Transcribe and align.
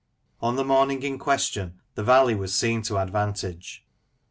On 0.41 0.55
the 0.55 0.63
morning 0.65 1.03
in 1.03 1.19
question, 1.19 1.79
the 1.93 2.03
valley 2.03 2.33
was 2.33 2.55
seen 2.55 2.81
to 2.81 2.97
advantage. 2.97 3.85